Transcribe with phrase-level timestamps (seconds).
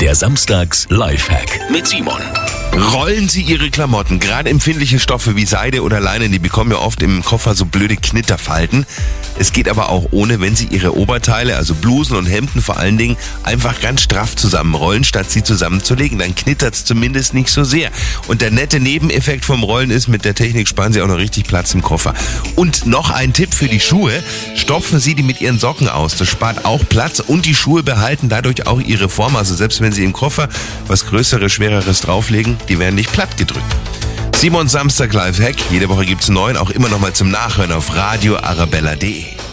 [0.00, 2.22] Der Samstags Lifehack mit Simon.
[2.72, 7.02] Rollen Sie Ihre Klamotten, gerade empfindliche Stoffe wie Seide oder Leinen, die bekommen ja oft
[7.02, 8.86] im Koffer so blöde Knitterfalten.
[9.38, 12.96] Es geht aber auch ohne, wenn Sie Ihre Oberteile, also Blusen und Hemden vor allen
[12.96, 16.18] Dingen, einfach ganz straff zusammenrollen, statt sie zusammenzulegen.
[16.18, 17.90] Dann knittert es zumindest nicht so sehr.
[18.28, 21.44] Und der nette Nebeneffekt vom Rollen ist, mit der Technik sparen Sie auch noch richtig
[21.48, 22.14] Platz im Koffer.
[22.54, 24.22] Und noch ein Tipp für die Schuhe.
[24.54, 26.16] Stopfen Sie die mit Ihren Socken aus.
[26.16, 29.34] Das spart auch Platz und die Schuhe behalten dadurch auch ihre Form.
[29.36, 30.48] Also selbst wenn Sie im Koffer
[30.86, 33.66] was Größeres, Schwereres drauflegen, die werden nicht platt gedrückt.
[34.34, 35.56] Simon Samstag Live Hack.
[35.70, 39.49] Jede Woche gibt's neun, auch immer noch mal zum Nachhören auf radioarabella.de.